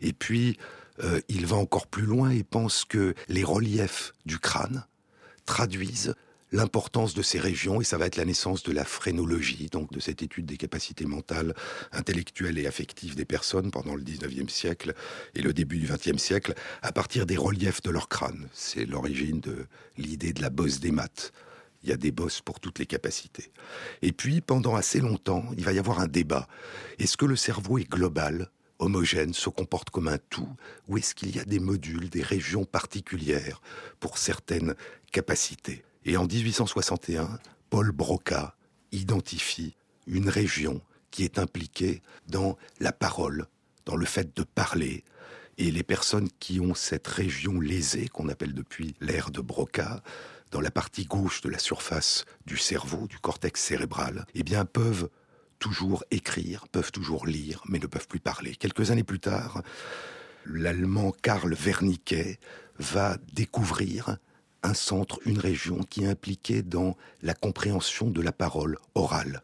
[0.00, 0.58] Et puis,
[1.02, 4.86] euh, il va encore plus loin et pense que les reliefs du crâne
[5.46, 6.14] traduisent
[6.54, 9.98] l'importance de ces régions et ça va être la naissance de la phrénologie, donc de
[9.98, 11.52] cette étude des capacités mentales,
[11.92, 14.94] intellectuelles et affectives des personnes pendant le 19e siècle
[15.34, 18.48] et le début du 20e siècle à partir des reliefs de leur crâne.
[18.52, 19.66] C'est l'origine de
[19.98, 21.32] l'idée de la bosse des maths.
[21.82, 23.50] Il y a des bosses pour toutes les capacités.
[24.00, 26.48] Et puis, pendant assez longtemps, il va y avoir un débat.
[26.98, 30.48] Est-ce que le cerveau est global homogène, se comporte comme un tout,
[30.88, 33.60] ou est-ce qu'il y a des modules, des régions particulières
[34.00, 34.74] pour certaines
[35.12, 35.84] capacités?
[36.04, 37.38] Et en 1861,
[37.70, 38.56] Paul Broca
[38.92, 39.74] identifie
[40.06, 40.80] une région
[41.10, 43.46] qui est impliquée dans la parole,
[43.86, 45.04] dans le fait de parler.
[45.56, 50.02] Et les personnes qui ont cette région lésée, qu'on appelle depuis l'ère de Broca,
[50.50, 55.08] dans la partie gauche de la surface du cerveau, du cortex cérébral, eh bien, peuvent
[55.58, 58.54] toujours écrire, peuvent toujours lire, mais ne peuvent plus parler.
[58.56, 59.62] Quelques années plus tard,
[60.44, 62.38] l'allemand Karl Wernicke
[62.78, 64.18] va découvrir
[64.64, 69.42] un centre, une région qui est impliquée dans la compréhension de la parole orale.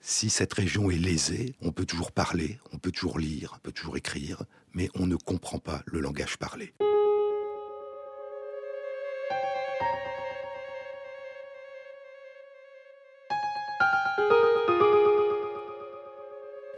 [0.00, 3.72] Si cette région est lésée, on peut toujours parler, on peut toujours lire, on peut
[3.72, 4.42] toujours écrire,
[4.74, 6.74] mais on ne comprend pas le langage parlé.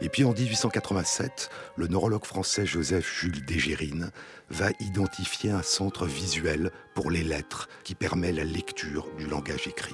[0.09, 4.09] Et puis en 1887, le neurologue français Joseph Jules Dégérine
[4.49, 9.93] va identifier un centre visuel pour les lettres qui permet la lecture du langage écrit.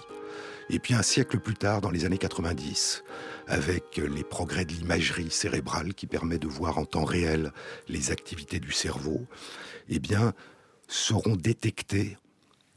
[0.70, 3.04] Et puis un siècle plus tard, dans les années 90,
[3.48, 7.52] avec les progrès de l'imagerie cérébrale qui permet de voir en temps réel
[7.90, 9.28] les activités du cerveau,
[9.90, 10.32] eh bien,
[10.88, 12.18] seront détectés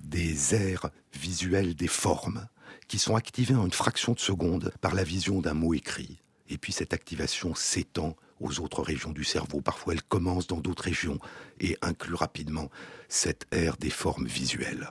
[0.01, 2.49] des aires visuelles des formes
[2.89, 6.18] qui sont activées en une fraction de seconde par la vision d'un mot écrit.
[6.49, 9.61] Et puis cette activation s'étend aux autres régions du cerveau.
[9.61, 11.18] Parfois, elle commence dans d'autres régions
[11.61, 12.70] et inclut rapidement
[13.09, 14.90] cette ère des formes visuelles.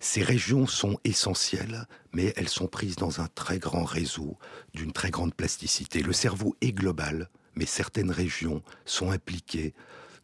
[0.00, 4.38] Ces régions sont essentielles, mais elles sont prises dans un très grand réseau
[4.72, 6.02] d'une très grande plasticité.
[6.02, 9.74] Le cerveau est global, mais certaines régions sont impliquées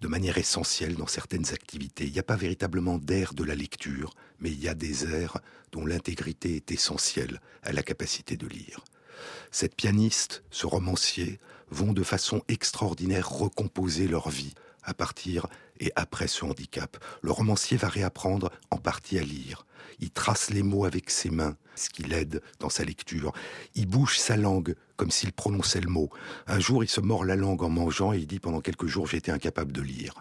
[0.00, 2.06] de manière essentielle dans certaines activités.
[2.06, 5.38] Il n'y a pas véritablement d'air de la lecture, mais il y a des airs
[5.72, 8.80] dont l'intégrité est essentielle à la capacité de lire
[9.50, 11.40] cette pianiste, ce romancier,
[11.70, 15.46] vont de façon extraordinaire recomposer leur vie à partir
[15.80, 16.96] et après ce handicap.
[17.22, 19.66] Le romancier va réapprendre en partie à lire.
[19.98, 23.32] Il trace les mots avec ses mains, ce qui l'aide dans sa lecture.
[23.74, 26.10] Il bouge sa langue comme s'il prononçait le mot.
[26.46, 29.06] Un jour, il se mord la langue en mangeant et il dit pendant quelques jours
[29.06, 30.14] j'étais incapable de lire.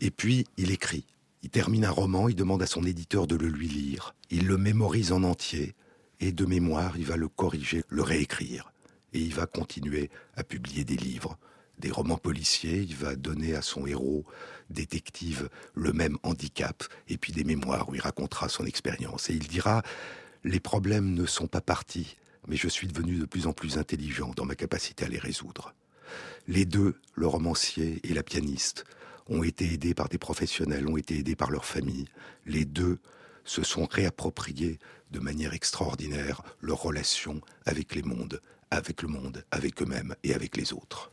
[0.00, 1.06] Et puis, il écrit.
[1.42, 4.14] Il termine un roman, il demande à son éditeur de le lui lire.
[4.30, 5.74] Il le mémorise en entier
[6.20, 8.72] et de mémoire, il va le corriger, le réécrire.
[9.12, 11.38] Et il va continuer à publier des livres,
[11.78, 14.24] des romans policiers, il va donner à son héros
[14.70, 19.30] détective le même handicap, et puis des mémoires où il racontera son expérience.
[19.30, 19.82] Et il dira,
[20.44, 22.16] les problèmes ne sont pas partis,
[22.48, 25.74] mais je suis devenu de plus en plus intelligent dans ma capacité à les résoudre.
[26.48, 28.84] Les deux, le romancier et la pianiste,
[29.28, 32.06] ont été aidés par des professionnels, ont été aidés par leur famille.
[32.46, 32.98] Les deux
[33.46, 34.78] se sont réappropriés
[35.10, 38.40] de manière extraordinaire leur relation avec les mondes,
[38.70, 41.12] avec le monde, avec eux-mêmes et avec les autres.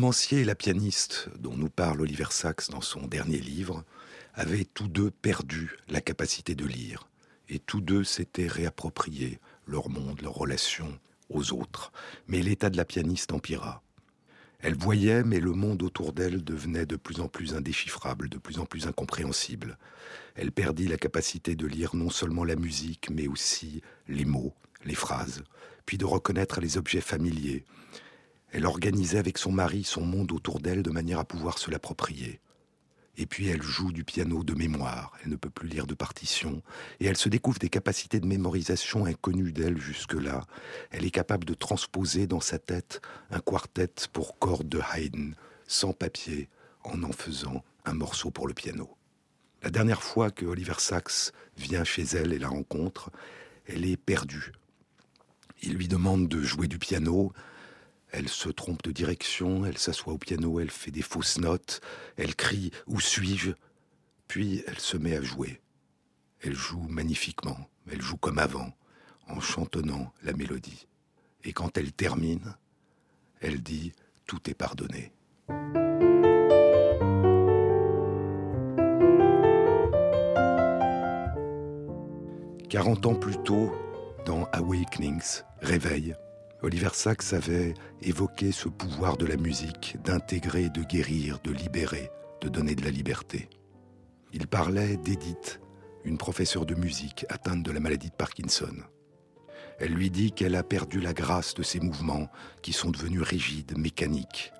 [0.00, 3.84] Romancier et la pianiste, dont nous parle Oliver Sacks dans son dernier livre,
[4.32, 7.06] avaient tous deux perdu la capacité de lire,
[7.50, 10.98] et tous deux s'étaient réappropriés leur monde, leur relation
[11.28, 11.92] aux autres.
[12.28, 13.82] Mais l'état de la pianiste empira.
[14.60, 18.58] Elle voyait, mais le monde autour d'elle devenait de plus en plus indéchiffrable, de plus
[18.58, 19.76] en plus incompréhensible.
[20.34, 24.54] Elle perdit la capacité de lire non seulement la musique, mais aussi les mots,
[24.86, 25.44] les phrases,
[25.84, 27.66] puis de reconnaître les objets familiers,
[28.52, 32.40] elle organisait avec son mari son monde autour d'elle de manière à pouvoir se l'approprier.
[33.16, 36.62] Et puis elle joue du piano de mémoire, elle ne peut plus lire de partition,
[37.00, 40.46] et elle se découvre des capacités de mémorisation inconnues d'elle jusque-là.
[40.90, 45.34] Elle est capable de transposer dans sa tête un quartet pour cordes de Haydn,
[45.66, 46.48] sans papier,
[46.82, 48.96] en en faisant un morceau pour le piano.
[49.62, 53.10] La dernière fois que Oliver Sacks vient chez elle et la rencontre,
[53.66, 54.52] Elle est perdue.
[55.62, 57.32] Il lui demande de jouer du piano.
[58.12, 61.80] Elle se trompe de direction, elle s'assoit au piano, elle fait des fausses notes,
[62.16, 63.50] elle crie⁇ Où suis-je?⁇
[64.26, 65.60] Puis elle se met à jouer.
[66.40, 67.58] Elle joue magnifiquement,
[67.90, 68.72] elle joue comme avant,
[69.28, 70.86] en chantonnant la mélodie.
[71.44, 72.56] Et quand elle termine,
[73.40, 73.92] elle dit⁇
[74.26, 75.12] Tout est pardonné⁇
[82.68, 83.72] 40 ans plus tôt,
[84.26, 86.14] dans Awakenings, Réveil,
[86.62, 92.10] Oliver Sacks avait évoqué ce pouvoir de la musique d'intégrer, de guérir, de libérer,
[92.42, 93.48] de donner de la liberté.
[94.34, 95.60] Il parlait d'Edith,
[96.04, 98.74] une professeure de musique atteinte de la maladie de Parkinson.
[99.78, 102.28] Elle lui dit qu'elle a perdu la grâce de ses mouvements
[102.60, 104.52] qui sont devenus rigides, mécaniques.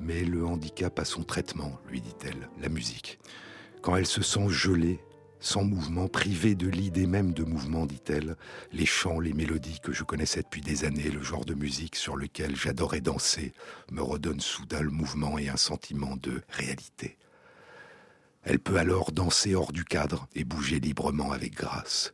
[0.00, 3.20] Mais le handicap a son traitement, lui dit-elle, la musique.
[3.80, 4.98] Quand elle se sent gelée,
[5.42, 8.36] sans mouvement, privé de l'idée même de mouvement, dit-elle,
[8.72, 12.16] les chants, les mélodies que je connaissais depuis des années, le genre de musique sur
[12.16, 13.52] lequel j'adorais danser,
[13.90, 17.18] me redonnent soudain le mouvement et un sentiment de réalité.
[18.44, 22.12] Elle peut alors danser hors du cadre et bouger librement avec grâce.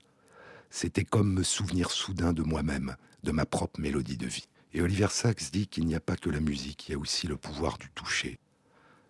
[0.71, 4.49] C'était comme me souvenir soudain de moi-même, de ma propre mélodie de vie.
[4.73, 7.27] Et Oliver Sacks dit qu'il n'y a pas que la musique, il y a aussi
[7.27, 8.39] le pouvoir du toucher,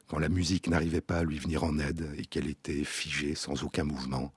[0.09, 3.63] quand la musique n'arrivait pas à lui venir en aide et qu'elle était figée sans
[3.63, 4.33] aucun mouvement,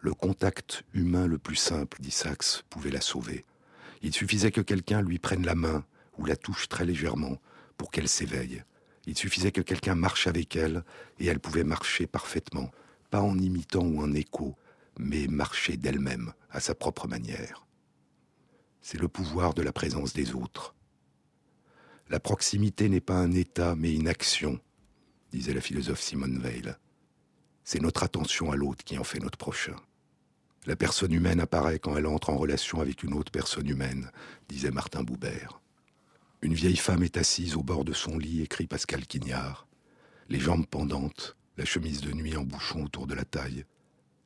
[0.00, 3.44] le contact humain le plus simple, dit Saxe, pouvait la sauver.
[4.00, 5.84] Il suffisait que quelqu'un lui prenne la main
[6.18, 7.38] ou la touche très légèrement
[7.76, 8.62] pour qu'elle s'éveille.
[9.06, 10.84] Il suffisait que quelqu'un marche avec elle
[11.18, 12.70] et elle pouvait marcher parfaitement,
[13.10, 14.56] pas en imitant ou en écho,
[14.98, 17.66] mais marcher d'elle-même à sa propre manière.
[18.82, 20.76] C'est le pouvoir de la présence des autres.
[22.08, 24.60] La proximité n'est pas un état mais une action
[25.32, 26.78] disait la philosophe Simone Weil.
[27.64, 29.76] C'est notre attention à l'autre qui en fait notre prochain.
[30.66, 34.10] La personne humaine apparaît quand elle entre en relation avec une autre personne humaine,
[34.48, 35.60] disait Martin Boubert.
[36.42, 39.66] Une vieille femme est assise au bord de son lit, écrit Pascal Quignard.
[40.28, 43.64] Les jambes pendantes, la chemise de nuit en bouchon autour de la taille.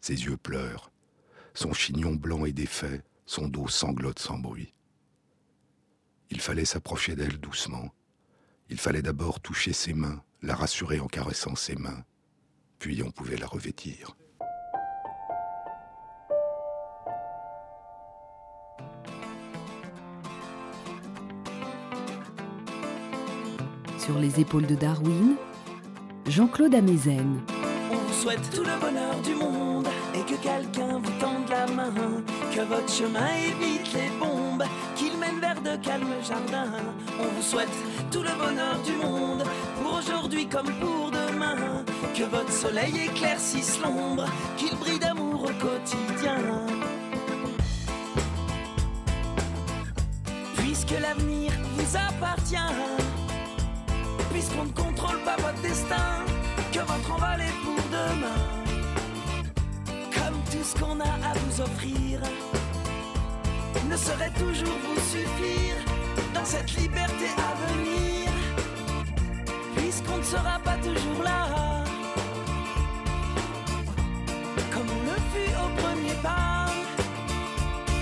[0.00, 0.90] Ses yeux pleurent.
[1.54, 4.74] Son chignon blanc est défait, son dos sanglote sans bruit.
[6.30, 7.92] Il fallait s'approcher d'elle doucement.
[8.68, 12.04] Il fallait d'abord toucher ses mains, la rassurer en caressant ses mains,
[12.78, 14.16] puis on pouvait la revêtir.
[23.98, 25.36] Sur les épaules de Darwin,
[26.26, 27.40] Jean-Claude Amezen.
[27.92, 31.92] On vous souhaite tout le bonheur du monde et que quelqu'un vous tende la main,
[32.52, 34.10] que votre chemin évite les
[34.96, 36.72] qu'il mène vers de calmes jardins.
[37.20, 37.68] On vous souhaite
[38.10, 39.44] tout le bonheur du monde
[39.82, 41.84] pour aujourd'hui comme pour demain,
[42.14, 44.26] que votre soleil éclaircisse l'ombre,
[44.56, 46.38] qu'il brille d'amour au quotidien.
[50.56, 52.56] Puisque l'avenir vous appartient,
[54.32, 56.24] puisqu'on ne contrôle pas votre destin,
[56.72, 58.42] que votre envol est pour demain.
[60.14, 62.20] Comme tout ce qu'on a à vous offrir
[63.92, 65.76] ne saurait toujours vous suffire
[66.32, 68.30] dans cette liberté à venir,
[69.76, 71.84] puisqu'on ne sera pas toujours là,
[74.72, 76.72] comme on le fut au premier pas.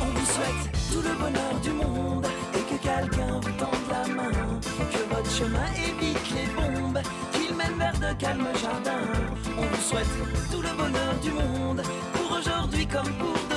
[0.01, 4.61] On vous souhaite tout le bonheur du monde et que quelqu'un vous tende la main,
[4.93, 7.01] que votre chemin évite les bombes,
[7.33, 9.09] qu'il mène vers de calmes jardins.
[9.59, 10.15] On vous souhaite
[10.53, 11.83] tout le bonheur du monde
[12.13, 13.50] pour aujourd'hui comme pour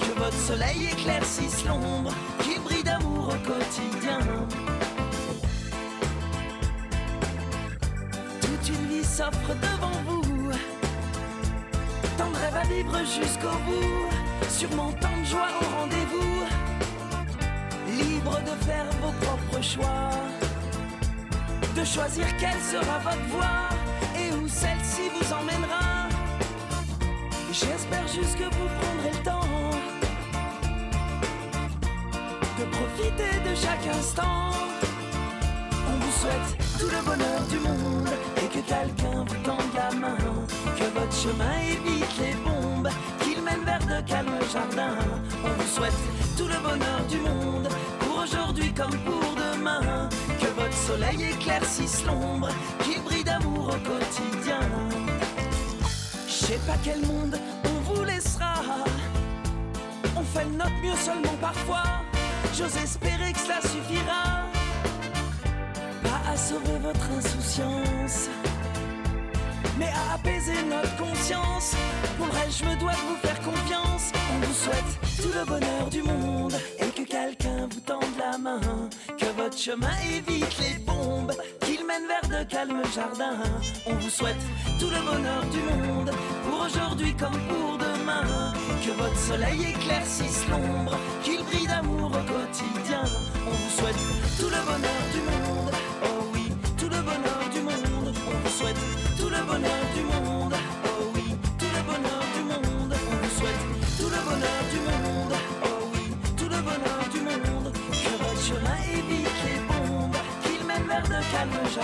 [0.00, 2.12] que votre soleil éclaircisse l'ombre,
[2.42, 4.18] qu'il brille d'amour au quotidien.
[8.40, 10.50] Toute une vie s'offre devant vous,
[12.18, 16.44] tant de rêves à vivre jusqu'au bout, sûrement tant de joie au rendez-vous,
[17.98, 20.10] libre de faire vos propres choix,
[21.76, 23.68] de choisir quelle sera votre voie
[24.18, 25.95] et où celle-ci vous emmènera.
[27.58, 29.40] J'espère juste que vous prendrez le temps
[32.58, 34.50] de profiter de chaque instant.
[35.88, 40.18] On vous souhaite tout le bonheur du monde et que quelqu'un vous tende la main,
[40.76, 42.90] que votre chemin évite les bombes,
[43.20, 44.98] qu'il mène vers de calmes jardins.
[45.42, 45.96] On vous souhaite
[46.36, 47.68] tout le bonheur du monde
[48.00, 52.50] pour aujourd'hui comme pour demain, que votre soleil éclaircisse l'ombre,
[52.84, 54.60] qu'il brille d'amour au quotidien.
[56.48, 58.54] Je sais pas quel monde on vous laissera.
[60.16, 61.82] On fait notre mieux seulement parfois.
[62.56, 64.46] J'ose espérer que cela suffira.
[66.04, 68.28] Pas à sauver votre insouciance.
[69.78, 71.74] mais à apaiser notre conscience.
[72.16, 74.12] Pour le reste, je me dois de vous faire confiance.
[74.34, 78.60] On vous souhaite tout le bonheur du monde et que quelqu'un vous tende la main.
[79.18, 81.32] Que votre chemin évite les bombes,
[81.96, 83.38] mène vers de calmes jardins.
[83.86, 84.36] On vous souhaite
[84.78, 86.10] tout le bonheur du monde
[86.44, 88.52] pour aujourd'hui comme pour demain.
[88.84, 93.02] Que votre soleil éclaircisse l'ombre, qu'il brille d'amour au quotidien.
[93.46, 93.96] On vous souhaite
[94.38, 95.65] tout le bonheur du monde.
[111.76, 111.82] La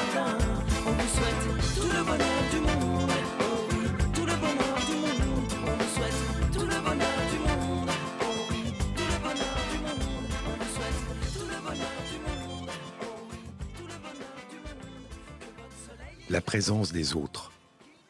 [16.40, 17.52] présence des autres,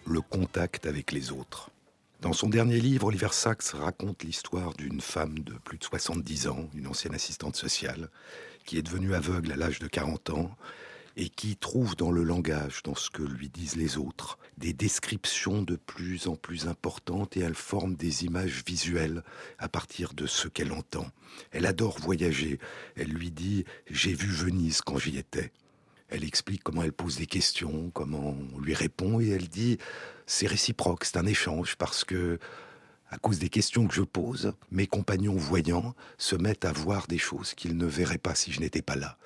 [0.07, 1.71] le contact avec les autres.
[2.21, 6.69] Dans son dernier livre, Oliver Sacks raconte l'histoire d'une femme de plus de 70 ans,
[6.75, 8.09] une ancienne assistante sociale,
[8.65, 10.57] qui est devenue aveugle à l'âge de 40 ans
[11.17, 15.63] et qui trouve dans le langage, dans ce que lui disent les autres, des descriptions
[15.63, 19.23] de plus en plus importantes et elle forme des images visuelles
[19.59, 21.07] à partir de ce qu'elle entend.
[21.51, 22.59] Elle adore voyager.
[22.97, 25.41] Elle lui dit⁇ J'ai vu Venise quand j'y étais⁇
[26.15, 29.79] elle explique comment elle pose des questions, comment on lui répond, et elle dit
[30.27, 32.39] c'est réciproque, c'est un échange, parce que
[33.13, 37.19] à cause des questions que je pose, mes compagnons voyants se mettent à voir des
[37.19, 39.19] choses qu'ils ne verraient pas si je n'étais pas là.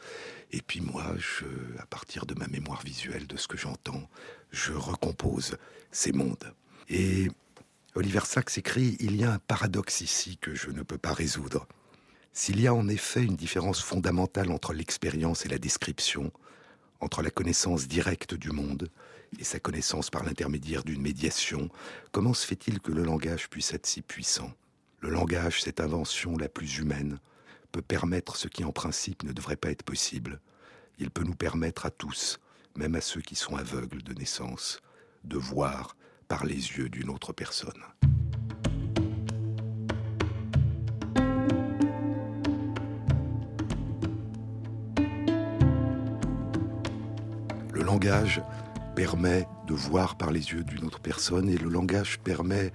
[0.51, 1.45] Et puis moi, je,
[1.79, 4.11] à partir de ma mémoire visuelle, de ce que j'entends,
[4.51, 5.57] je recompose
[5.93, 6.53] ces mondes.
[6.89, 7.31] Et
[7.95, 11.69] Oliver Sacks écrit Il y a un paradoxe ici que je ne peux pas résoudre.
[12.33, 16.33] S'il y a en effet une différence fondamentale entre l'expérience et la description,
[16.99, 18.91] entre la connaissance directe du monde
[19.39, 21.69] et sa connaissance par l'intermédiaire d'une médiation,
[22.13, 24.53] comment se fait-il que le langage puisse être si puissant?
[25.01, 27.19] Le langage, cette invention la plus humaine,
[27.73, 30.41] peut permettre ce qui en principe ne devrait pas être possible.
[30.99, 32.39] Il peut nous permettre à tous,
[32.75, 34.81] même à ceux qui sont aveugles de naissance,
[35.25, 35.97] de voir
[36.29, 37.83] par les yeux d'une autre personne.
[47.73, 48.41] Le langage
[48.97, 52.73] permet de voir par les yeux d'une autre personne et le langage permet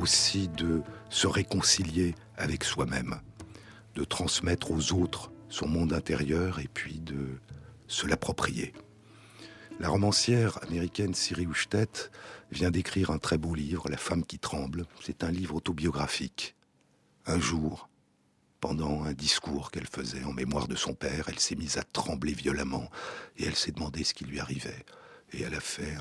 [0.00, 3.20] aussi de se réconcilier avec soi-même,
[3.94, 7.38] de transmettre aux autres son monde intérieur et puis de
[7.86, 8.72] se l'approprier.
[9.78, 12.10] La romancière américaine Siri Houchtet
[12.50, 14.86] vient d'écrire un très beau livre, La femme qui tremble.
[15.00, 16.56] C'est un livre autobiographique.
[17.26, 17.88] Un jour,
[18.60, 22.32] pendant un discours qu'elle faisait en mémoire de son père, elle s'est mise à trembler
[22.32, 22.90] violemment
[23.36, 24.84] et elle s'est demandé ce qui lui arrivait.
[25.32, 25.94] Et elle a fait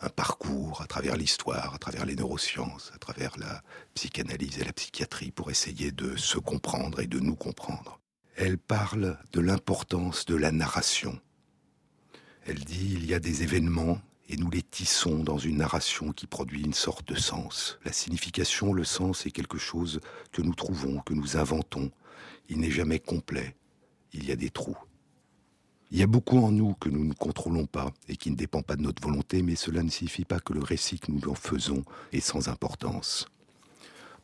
[0.00, 3.62] un, parcours à travers l'histoire, à travers les neurosciences, à travers la
[3.94, 8.00] psychanalyse et la psychiatrie pour essayer de se comprendre et de nous comprendre.
[8.36, 11.18] Elle parle de l'importance de la narration.
[12.44, 16.26] Elle dit il y a des événements et nous les tissons dans une narration qui
[16.26, 17.78] produit une sorte de sens.
[17.84, 20.00] La signification, le sens est quelque chose
[20.32, 21.90] que nous trouvons, que nous inventons.
[22.48, 23.56] Il n'est jamais complet.
[24.12, 24.78] Il y a des trous.
[25.92, 28.62] Il y a beaucoup en nous que nous ne contrôlons pas et qui ne dépend
[28.62, 31.34] pas de notre volonté, mais cela ne signifie pas que le récit que nous en
[31.36, 33.26] faisons est sans importance.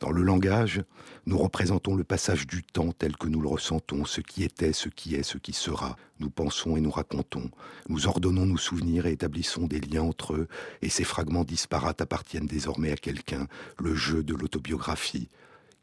[0.01, 0.83] Dans le langage,
[1.25, 4.89] nous représentons le passage du temps tel que nous le ressentons, ce qui était, ce
[4.89, 5.95] qui est, ce qui sera.
[6.19, 7.49] Nous pensons et nous racontons.
[7.87, 10.49] Nous ordonnons nos souvenirs et établissons des liens entre eux,
[10.81, 13.47] et ces fragments disparates appartiennent désormais à quelqu'un,
[13.79, 15.29] le jeu de l'autobiographie,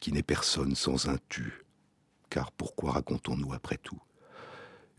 [0.00, 1.64] qui n'est personne sans un tu.
[2.28, 4.00] Car pourquoi racontons-nous après tout?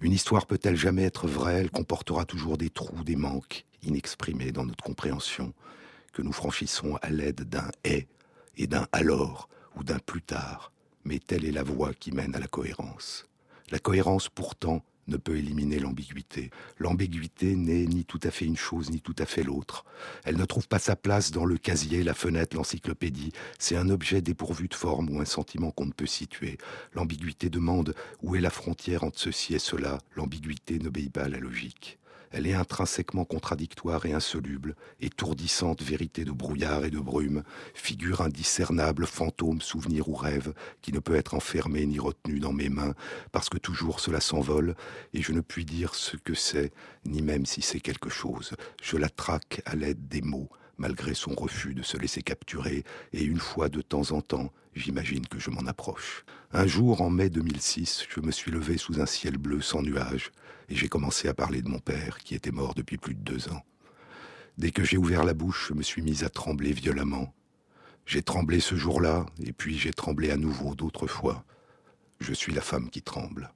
[0.02, 1.62] Une histoire peut-elle jamais être vraie?
[1.62, 5.54] Elle comportera toujours des trous, des manques inexprimés dans notre compréhension,
[6.12, 8.08] que nous franchissons à l'aide d'un et
[8.58, 10.72] et d'un alors ou d'un plus tard,
[11.06, 13.26] mais telle est la voie qui mène à la cohérence.
[13.70, 16.50] La cohérence pourtant ne peut éliminer l'ambiguïté.
[16.78, 19.86] L'ambiguïté n'est ni tout à fait une chose ni tout à fait l'autre.
[20.24, 23.32] Elle ne trouve pas sa place dans le casier, la fenêtre, l'encyclopédie.
[23.60, 26.58] C'est un objet dépourvu de forme ou un sentiment qu'on ne peut situer.
[26.94, 30.00] L'ambiguïté demande où est la frontière entre ceci et cela.
[30.16, 32.01] L'ambiguïté n'obéit pas à la logique.
[32.32, 39.06] Elle est intrinsèquement contradictoire et insoluble, étourdissante vérité de brouillard et de brume, figure indiscernable,
[39.06, 42.94] fantôme, souvenir ou rêve, qui ne peut être enfermé ni retenu dans mes mains,
[43.32, 44.76] parce que toujours cela s'envole,
[45.14, 46.72] et je ne puis dire ce que c'est,
[47.06, 48.54] ni même si c'est quelque chose.
[48.82, 50.50] Je la traque à l'aide des mots,
[50.82, 55.28] malgré son refus de se laisser capturer, et une fois de temps en temps, j'imagine
[55.28, 56.26] que je m'en approche.
[56.54, 60.32] Un jour, en mai 2006, je me suis levé sous un ciel bleu sans nuages,
[60.70, 63.50] et j'ai commencé à parler de mon père, qui était mort depuis plus de deux
[63.50, 63.62] ans.
[64.58, 67.32] Dès que j'ai ouvert la bouche, je me suis mise à trembler violemment.
[68.08, 71.46] J'ai tremblé ce jour-là, et puis j'ai tremblé à nouveau d'autres fois.
[72.20, 73.54] Je suis la femme qui tremble.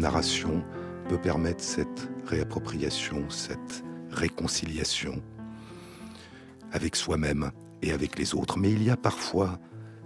[0.00, 0.64] Narration
[1.08, 5.22] peut permettre cette réappropriation, cette réconciliation
[6.72, 7.50] avec soi-même
[7.82, 8.58] et avec les autres.
[8.58, 9.58] Mais il y a parfois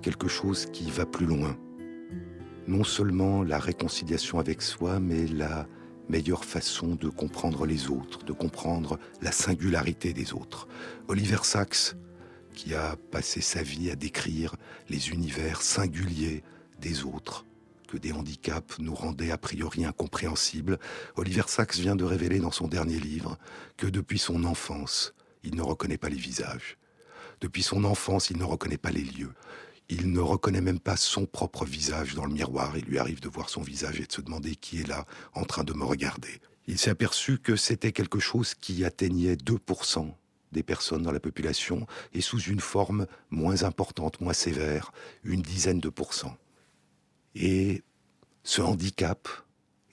[0.03, 1.57] quelque chose qui va plus loin.
[2.67, 5.67] Non seulement la réconciliation avec soi, mais la
[6.09, 10.69] meilleure façon de comprendre les autres, de comprendre la singularité des autres.
[11.09, 11.95] Oliver Sacks,
[12.53, 14.55] qui a passé sa vie à décrire
[14.89, 16.43] les univers singuliers
[16.81, 17.47] des autres,
[17.99, 20.79] des handicaps nous rendaient a priori incompréhensibles,
[21.17, 23.39] Oliver Sacks vient de révéler dans son dernier livre
[23.77, 26.79] que depuis son enfance, il ne reconnaît pas les visages.
[27.41, 29.33] Depuis son enfance, il ne reconnaît pas les lieux.
[29.89, 32.77] Il ne reconnaît même pas son propre visage dans le miroir.
[32.77, 35.45] Il lui arrive de voir son visage et de se demander qui est là en
[35.45, 36.41] train de me regarder.
[36.67, 40.11] Il s'est aperçu que c'était quelque chose qui atteignait 2%
[40.53, 44.93] des personnes dans la population et sous une forme moins importante, moins sévère,
[45.25, 46.37] une dizaine de pourcents.
[47.35, 47.83] Et
[48.43, 49.29] ce handicap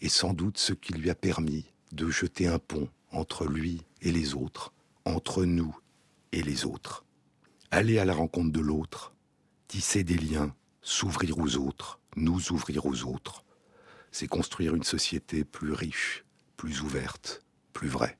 [0.01, 4.11] est sans doute ce qui lui a permis de jeter un pont entre lui et
[4.11, 4.73] les autres,
[5.05, 5.75] entre nous
[6.31, 7.05] et les autres.
[7.71, 9.13] Aller à la rencontre de l'autre,
[9.67, 13.43] tisser des liens, s'ouvrir aux autres, nous ouvrir aux autres,
[14.11, 16.25] c'est construire une société plus riche,
[16.57, 17.41] plus ouverte,
[17.73, 18.17] plus vraie.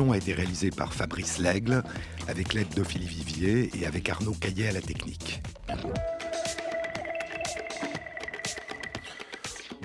[0.00, 1.82] A été réalisée par Fabrice Lègle,
[2.26, 5.42] avec l'aide d'Ophélie Vivier et avec Arnaud Caillet à la technique.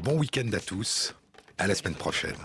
[0.04, 1.14] Bon week-end à tous,
[1.58, 2.38] à la semaine prochaine.